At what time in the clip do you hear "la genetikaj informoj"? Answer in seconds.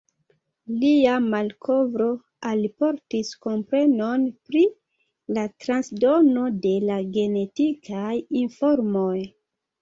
6.87-9.15